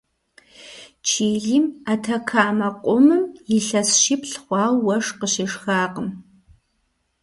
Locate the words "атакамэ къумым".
1.91-3.23